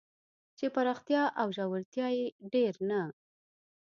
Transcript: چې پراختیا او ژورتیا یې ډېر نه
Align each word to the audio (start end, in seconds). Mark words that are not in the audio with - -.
چې 0.57 0.65
پراختیا 0.75 1.23
او 1.41 1.47
ژورتیا 1.57 2.07
یې 2.17 2.25
ډېر 2.53 2.73
نه 2.89 3.01